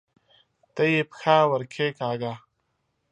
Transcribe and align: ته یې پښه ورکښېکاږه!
ته 0.75 0.83
یې 0.91 1.01
پښه 1.09 1.37
ورکښېکاږه! 1.51 2.33